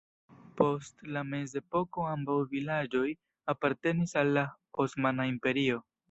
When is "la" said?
1.17-1.21, 4.39-4.45